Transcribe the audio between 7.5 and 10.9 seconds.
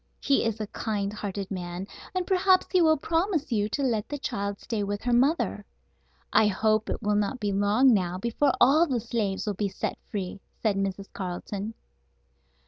long now before all the slaves will be set free," said